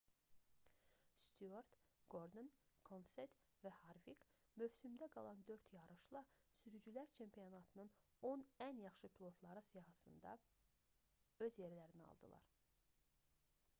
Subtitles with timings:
[1.23, 1.75] styuart
[2.13, 2.47] qordon
[2.87, 4.23] kenset və harvik
[4.61, 6.23] mövsümdə qalan 4 yarışla
[6.63, 7.93] sürücülər çempionatının
[8.31, 10.33] on ən yaxşı pilotları sırasında
[11.49, 12.49] öz yerlərini aldılar